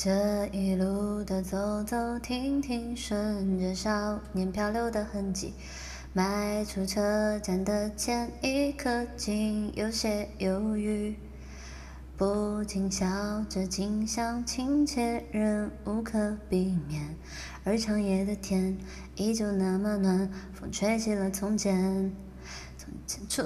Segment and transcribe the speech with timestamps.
[0.00, 5.54] 这一路的走走停停，顺着少年漂流的痕迹，
[6.12, 11.16] 迈出车站的前一刻，竟有些犹豫。
[12.16, 17.16] 不禁笑着，景象亲切，仍无可避免。
[17.64, 18.78] 而长夜的天
[19.16, 22.14] 依旧那么暖，风吹起了从前，
[22.76, 23.42] 从前出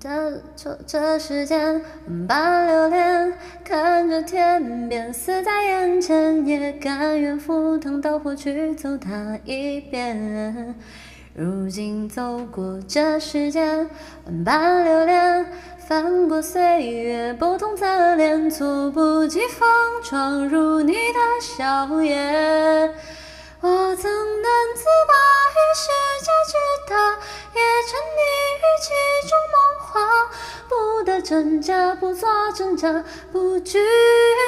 [0.00, 3.32] 的这这时间，万般流连
[3.64, 10.74] 看着天边，死在眼前，也甘愿赴汤蹈火去走它一遍。
[11.34, 13.88] 如今走过这世间，
[14.26, 15.46] 万般留恋，
[15.78, 19.68] 翻过岁月不同侧脸，猝不及防
[20.02, 22.94] 闯入你的笑颜。
[23.60, 25.14] 我曾难自拔
[31.34, 33.76] 真假，不做挣扎，不惧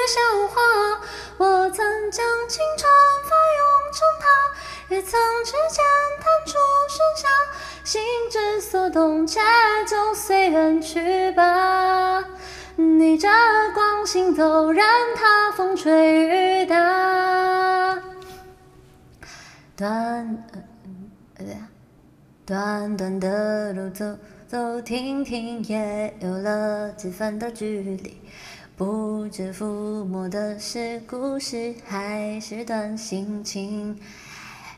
[0.07, 1.01] 笑话。
[1.35, 2.89] 我曾将青春
[3.25, 5.83] 翻涌成她，也曾指尖
[6.17, 6.53] 弹出
[6.87, 7.27] 盛夏，
[7.83, 9.41] 心之所动，且
[9.85, 12.23] 就随缘去吧。
[12.77, 13.27] 逆着
[13.73, 14.85] 光行走，任
[15.17, 18.01] 它风吹雨打。
[19.75, 20.45] 短，
[21.37, 21.57] 对，
[22.45, 24.05] 短短的路走
[24.47, 28.15] 走停停，也有了几分的距离。
[28.77, 33.99] 不知抚摸的是故事，还是段心情？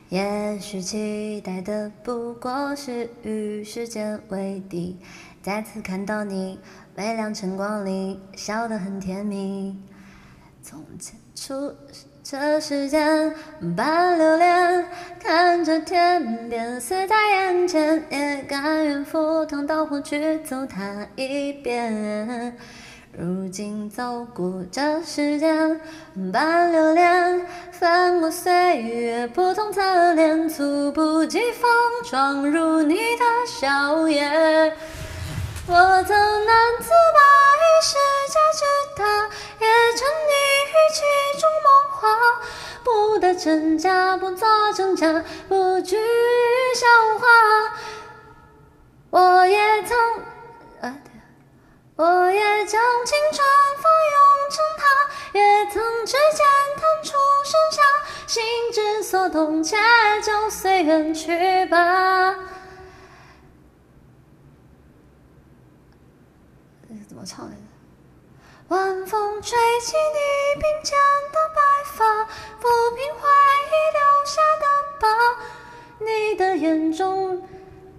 [0.08, 4.96] 也许期待的不过是与时间为敌，
[5.40, 6.58] 再次看到你，
[6.96, 9.80] 微亮晨光里，笑得很甜蜜。
[10.60, 11.54] 从前初
[11.92, 12.09] 识。
[12.22, 13.34] 这世间
[13.74, 14.84] 般留恋，
[15.22, 22.56] 看着天边死在眼前，也甘愿赴汤蹈火去走它一遍。
[23.18, 25.80] 如今走过这世间
[26.30, 31.70] 般留恋，翻过岁月不同侧脸，猝不及防
[32.04, 34.72] 闯入你的笑颜。
[35.66, 36.16] 我曾
[43.40, 45.96] 真假，不做挣扎，不惧
[46.74, 46.86] 笑
[47.18, 47.26] 话。
[49.08, 49.96] 我也曾，
[50.82, 50.94] 啊，
[51.96, 53.42] 我也将青春
[53.78, 54.84] 翻涌成她，
[55.38, 56.46] 也曾指尖
[56.76, 57.82] 弹出盛夏，
[58.26, 58.42] 心
[58.74, 59.74] 之所动，且
[60.22, 62.34] 就随缘去吧。
[67.08, 67.62] 怎么唱来着？
[68.68, 70.96] 晚风吹起你鬓间
[71.32, 72.24] 的白发，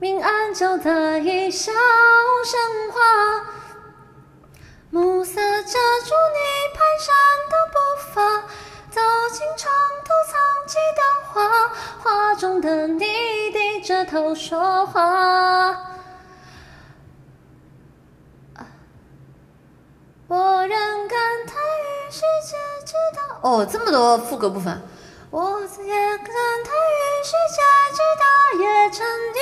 [0.01, 0.89] 明暗交杂，
[1.19, 1.72] 一笑
[2.44, 3.00] 生花。
[4.89, 6.39] 暮色遮住你
[6.73, 7.13] 蹒跚
[7.51, 7.78] 的步
[8.12, 8.19] 伐，
[8.89, 9.00] 走
[9.31, 9.72] 进床
[10.03, 10.34] 头藏
[10.66, 11.69] 起的画，
[12.00, 12.97] 画中的你
[13.51, 15.78] 低着头说话。
[20.28, 22.57] 我仍感叹于世界
[22.88, 24.81] 之大，哦，这么多副歌部分。
[25.29, 27.62] 我也感叹于世界
[27.94, 28.25] 之大，
[28.59, 29.39] 也沉溺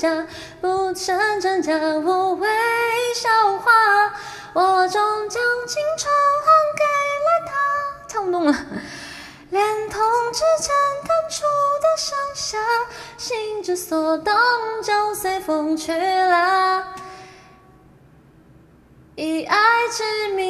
[0.00, 0.26] 假，
[0.62, 2.48] 不成真假，无谓
[3.14, 3.28] 笑
[3.58, 3.70] 话。
[4.54, 6.10] 我终将青春
[6.46, 6.82] 还给
[7.26, 7.52] 了他，
[8.08, 8.52] 唱不动了。
[9.50, 10.00] 连同
[10.32, 10.74] 指尖
[11.04, 11.44] 弹出
[11.82, 12.58] 的盛夏，
[13.18, 14.34] 心之所动，
[14.82, 16.94] 就随风去了。
[19.16, 19.58] 以爱
[19.92, 20.49] 之名，